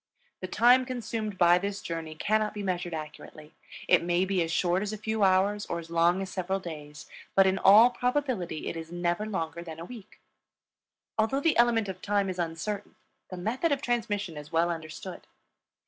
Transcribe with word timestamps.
The 0.39 0.47
time 0.47 0.83
consumed 0.87 1.37
by 1.37 1.59
this 1.59 1.79
journey 1.79 2.15
cannot 2.15 2.55
be 2.55 2.63
measured 2.63 2.95
accurately; 2.95 3.53
it 3.87 4.03
may 4.03 4.25
be 4.25 4.41
as 4.41 4.51
short 4.51 4.81
as 4.81 4.91
a 4.91 4.97
few 4.97 5.21
hours 5.23 5.67
or 5.67 5.77
as 5.77 5.91
long 5.91 6.23
as 6.23 6.31
several 6.31 6.59
days, 6.59 7.05
but 7.35 7.45
in 7.45 7.59
all 7.59 7.91
probability 7.91 8.65
it 8.67 8.75
is 8.75 8.91
never 8.91 9.27
longer 9.27 9.61
than 9.61 9.79
a 9.79 9.85
week. 9.85 10.19
Although 11.19 11.41
the 11.41 11.55
element 11.55 11.87
of 11.87 12.01
time 12.01 12.31
is 12.31 12.39
uncertain 12.39 12.95
the 13.29 13.37
method 13.37 13.71
of 13.71 13.83
transmission 13.83 14.37
is 14.37 14.51
well 14.51 14.71
understood. 14.71 15.27